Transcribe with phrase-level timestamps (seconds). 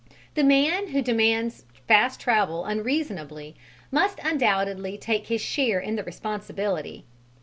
[0.33, 3.55] The man who demands fast travel unreasonably
[3.91, 7.05] must undoubtedly take his share in the responsibility.